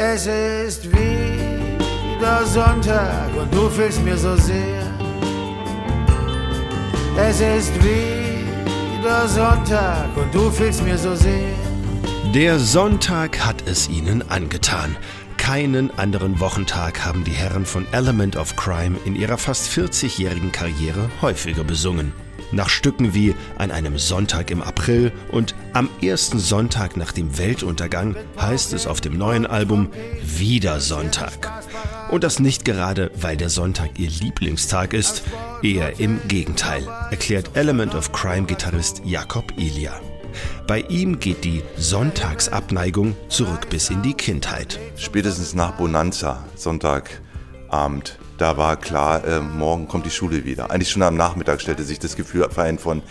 [0.00, 4.86] Es ist wieder Sonntag und du fehlst mir so sehr.
[7.16, 11.52] Es ist wieder Sonntag und du fehlst mir so sehr.
[12.32, 14.96] Der Sonntag hat es ihnen angetan.
[15.36, 21.10] Keinen anderen Wochentag haben die Herren von Element of Crime in ihrer fast 40-jährigen Karriere
[21.22, 22.12] häufiger besungen.
[22.50, 28.16] Nach Stücken wie An einem Sonntag im April und Am ersten Sonntag nach dem Weltuntergang
[28.40, 29.88] heißt es auf dem neuen Album
[30.22, 31.50] Wieder Sonntag.
[32.10, 35.22] Und das nicht gerade, weil der Sonntag ihr Lieblingstag ist,
[35.62, 40.00] eher im Gegenteil, erklärt Element of Crime-Gitarrist Jakob Ilia.
[40.66, 44.78] Bei ihm geht die Sonntagsabneigung zurück bis in die Kindheit.
[44.96, 50.70] Spätestens nach Bonanza, Sonntagabend, da war klar, äh, morgen kommt die Schule wieder.
[50.70, 53.02] Eigentlich schon am Nachmittag stellte sich das Gefühl ein von,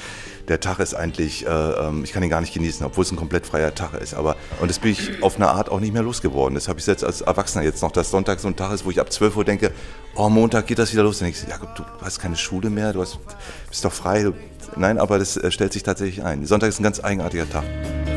[0.47, 3.17] der Tag ist eigentlich, äh, ähm, ich kann ihn gar nicht genießen, obwohl es ein
[3.17, 4.13] komplett freier Tag ist.
[4.13, 6.55] Aber, und das bin ich auf eine Art auch nicht mehr losgeworden.
[6.55, 8.89] Das habe ich jetzt als Erwachsener jetzt noch, dass Sonntag so ein Tag ist, wo
[8.89, 9.71] ich ab 12 Uhr denke,
[10.15, 11.19] oh, Montag geht das wieder los.
[11.19, 13.19] Dann denke ich, ja, du hast keine Schule mehr, du hast,
[13.69, 14.31] bist doch frei.
[14.77, 16.45] Nein, aber das äh, stellt sich tatsächlich ein.
[16.45, 17.65] Sonntag ist ein ganz eigenartiger Tag.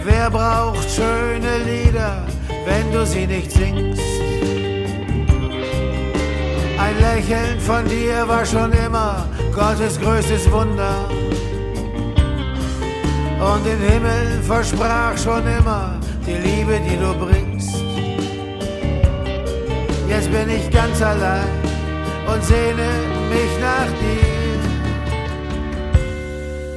[0.05, 2.25] Wer braucht schöne Lieder,
[2.65, 4.20] wenn du sie nicht singst?
[6.91, 11.09] Ein Lächeln von dir war schon immer Gottes größtes Wunder.
[13.39, 17.77] Und den Himmel versprach schon immer die Liebe, die du bringst.
[20.09, 21.47] Jetzt bin ich ganz allein
[22.27, 22.91] und sehne
[23.31, 24.59] mich nach dir.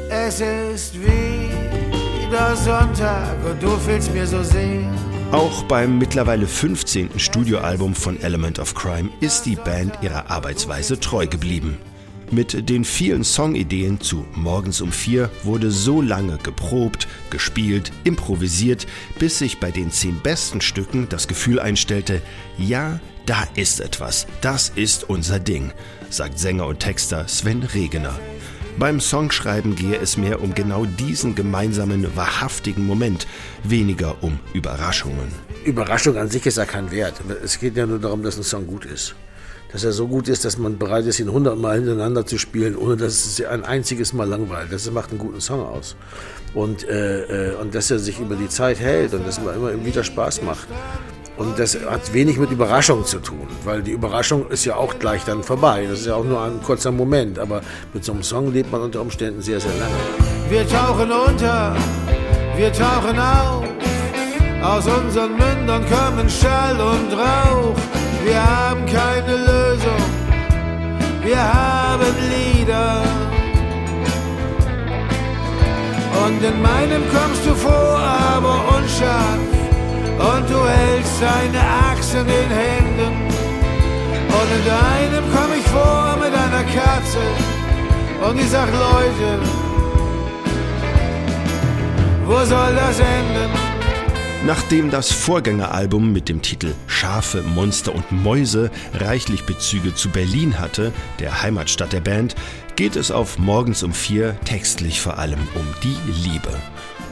[0.09, 5.12] Es ist wieder Sonntag und du fehlst mir so sehr.
[5.33, 7.19] Auch beim mittlerweile 15.
[7.19, 11.79] Studioalbum von Element of Crime ist die Band ihrer Arbeitsweise treu geblieben.
[12.29, 18.85] Mit den vielen Songideen zu Morgens um vier wurde so lange geprobt, gespielt, improvisiert,
[19.17, 22.21] bis sich bei den zehn besten Stücken das Gefühl einstellte,
[22.59, 25.71] ja, da ist etwas, das ist unser Ding,
[26.11, 28.19] sagt Sänger und Texter Sven Regener.
[28.79, 33.28] Beim Songschreiben gehe es mehr um genau diesen gemeinsamen, wahrhaftigen Moment,
[33.63, 35.31] weniger um Überraschungen.
[35.63, 37.16] Überraschung an sich ist ja kein Wert.
[37.44, 39.16] Es geht ja nur darum, dass ein Song gut ist.
[39.72, 42.97] Dass er so gut ist, dass man bereit ist, ihn hundertmal hintereinander zu spielen, ohne
[42.97, 44.72] dass es ein einziges Mal langweilt.
[44.72, 45.95] Das macht einen guten Song aus.
[46.53, 49.85] Und, äh, äh und dass er sich über die Zeit hält und dass er immer
[49.85, 50.67] wieder Spaß macht.
[51.35, 55.25] Und das hat wenig mit Überraschung zu tun, weil die Überraschung ist ja auch gleich
[55.25, 55.88] dann vorbei.
[55.89, 57.61] Das ist ja auch nur ein kurzer Moment, aber
[57.91, 59.95] mit so einem Song lebt man unter Umständen sehr, sehr lange.
[60.49, 61.75] Wir tauchen unter,
[62.55, 63.63] wir tauchen auf.
[64.63, 67.75] Aus unseren Mündern kommen Schall und Rauch.
[68.23, 70.03] Wir haben keine Lösung,
[71.23, 73.01] wir haben Lieder.
[76.25, 79.39] Und in meinem kommst du vor, aber unscharf
[80.19, 80.57] und du
[81.23, 81.59] deine
[81.91, 83.13] Axt in den Händen.
[84.39, 87.23] Und in deinem komm ich vor mit einer Katze
[88.28, 89.39] und ich sag Leute,
[92.25, 93.51] wo soll das enden?
[94.45, 100.91] Nachdem das Vorgängeralbum mit dem Titel Schafe, Monster und Mäuse reichlich Bezüge zu Berlin hatte,
[101.19, 102.35] der Heimatstadt der Band,
[102.75, 105.97] geht es auf Morgens um vier textlich vor allem um die
[106.28, 106.51] Liebe.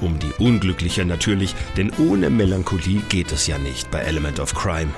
[0.01, 4.91] Um die Unglückliche natürlich, denn ohne Melancholie geht es ja nicht bei Element of Crime.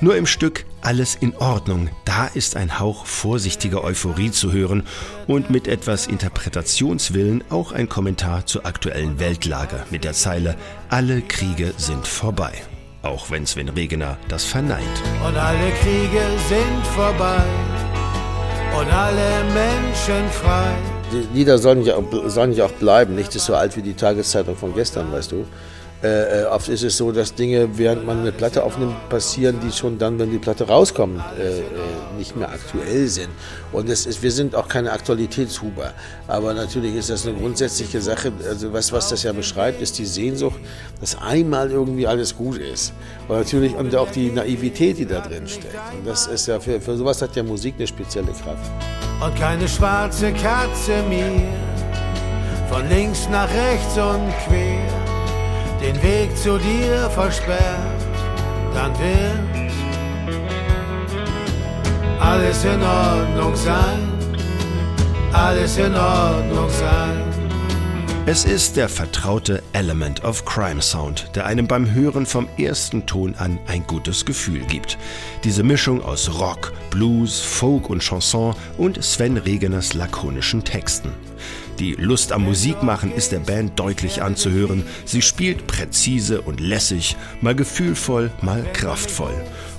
[0.00, 4.84] Nur im Stück Alles in Ordnung, da ist ein Hauch vorsichtiger Euphorie zu hören
[5.26, 10.54] und mit etwas Interpretationswillen auch ein Kommentar zur aktuellen Weltlage mit der Zeile
[10.88, 12.52] Alle Kriege sind vorbei.
[13.02, 15.02] Auch wenn Sven Regener das verneint.
[15.26, 17.42] Und alle Kriege sind vorbei
[18.78, 21.96] und alle Menschen frei die Lieder sollen ja,
[22.26, 23.14] sollen ja auch bleiben.
[23.14, 25.46] Nicht so alt wie die Tageszeitung von gestern, weißt du.
[26.00, 29.72] Äh, äh, oft ist es so, dass Dinge, während man eine Platte aufnimmt, passieren, die
[29.72, 31.62] schon dann, wenn die Platte rauskommt, äh, äh,
[32.16, 33.30] nicht mehr aktuell sind.
[33.72, 35.92] Und es ist, wir sind auch keine Aktualitätshuber.
[36.28, 38.32] Aber natürlich ist das eine grundsätzliche Sache.
[38.48, 40.60] Also was, was das ja beschreibt, ist die Sehnsucht,
[41.00, 42.92] dass einmal irgendwie alles gut ist.
[43.26, 45.74] Und natürlich und auch die Naivität, die da drin steckt.
[45.98, 48.70] Und das ist ja für, für sowas hat ja Musik eine spezielle Kraft.
[49.20, 51.42] Und keine schwarze Katze mir
[52.70, 54.97] von links nach rechts und quer
[55.80, 58.02] den Weg zu dir versperrt,
[58.74, 59.72] dann wird
[62.20, 64.12] alles in Ordnung sein,
[65.32, 67.38] alles in Ordnung sein.
[68.26, 73.34] Es ist der vertraute Element of Crime Sound, der einem beim Hören vom ersten Ton
[73.38, 74.98] an ein gutes Gefühl gibt.
[75.44, 81.10] Diese Mischung aus Rock, Blues, Folk und Chanson und Sven Regeners lakonischen Texten.
[81.78, 84.82] Die Lust am Musikmachen ist der Band deutlich anzuhören.
[85.04, 89.34] Sie spielt präzise und lässig, mal gefühlvoll, mal kraftvoll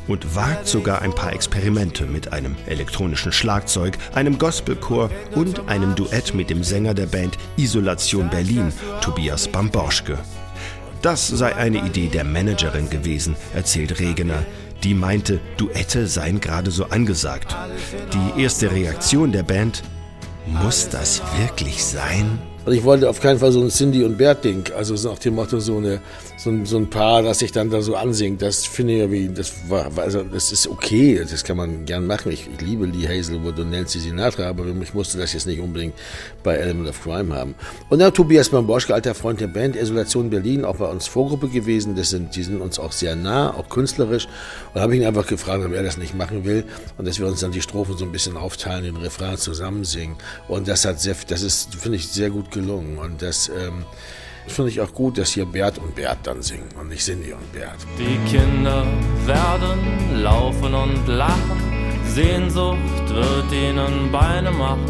[0.07, 6.33] und wagt sogar ein paar Experimente mit einem elektronischen Schlagzeug, einem Gospelchor und einem Duett
[6.33, 10.17] mit dem Sänger der Band Isolation Berlin, Tobias Bamborschke.
[11.01, 14.45] Das sei eine Idee der Managerin gewesen, erzählt Regener.
[14.83, 17.55] Die meinte, Duette seien gerade so angesagt.
[18.13, 19.83] Die erste Reaktion der Band,
[20.45, 22.39] muss das wirklich sein?
[22.69, 25.33] Und ich wollte auf keinen Fall so ein Cindy und Bert-Ding, also so nach dem
[25.33, 26.01] Motto so, eine,
[26.38, 28.44] so, ein, so ein Paar, das sich dann da so ansingt.
[28.44, 32.31] Das finde ich irgendwie, das war, also das ist okay, das kann man gern machen.
[32.31, 35.95] Ich, ich liebe Lee Hazelwood und Nancy Sinatra, aber ich musste das jetzt nicht unbedingt
[36.44, 37.56] bei Element of Crime haben.
[37.89, 41.95] Und dann Tobias Bamboschke, alter Freund der Band, Isolation Berlin, auch bei uns Vorgruppe gewesen.
[41.95, 44.27] Das sind, die sind uns auch sehr nah, auch künstlerisch.
[44.75, 46.66] Und habe ich ihn einfach gefragt, ob er das nicht machen will
[47.00, 50.18] und dass wir uns dann die Strophen so ein bisschen aufteilen, den Refrain zusammen singen.
[50.48, 52.97] Und das hat sehr, das ist, finde ich, sehr gut gelungen.
[52.97, 53.85] Und das ähm,
[54.47, 57.51] finde ich auch gut, dass hier Bert und Bert dann singen und nicht Cindy und
[57.53, 57.77] Bert.
[57.97, 58.85] Die Kinder
[59.25, 61.59] werden laufen und lachen,
[62.06, 64.85] Sehnsucht wird ihnen Beine machen.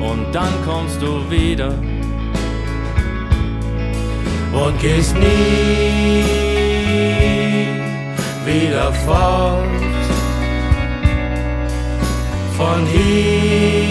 [0.00, 1.70] Und dann kommst du wieder
[4.52, 6.24] und gehst nie
[8.44, 9.64] wieder fort
[12.56, 13.83] von hier.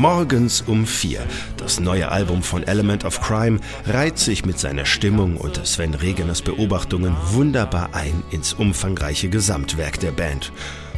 [0.00, 1.20] Morgens um vier.
[1.58, 6.40] Das neue Album von Element of Crime reiht sich mit seiner Stimmung und Sven Regeners
[6.40, 10.52] Beobachtungen wunderbar ein ins umfangreiche Gesamtwerk der Band.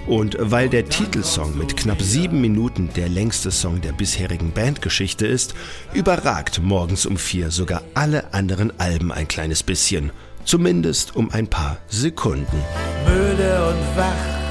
[0.07, 5.57] Und weil der Titelsong mit knapp sieben Minuten der längste Song der bisherigen Bandgeschichte ist,
[5.93, 10.13] überragt morgens um vier sogar alle anderen Alben ein kleines bisschen.
[10.45, 12.63] Zumindest um ein paar Sekunden.
[13.05, 14.42] Müde und wach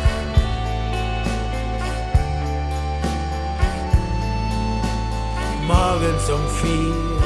[5.71, 7.20] morgens um vier.